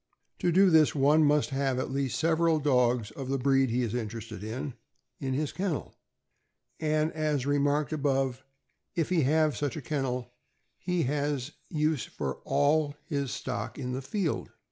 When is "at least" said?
1.77-2.17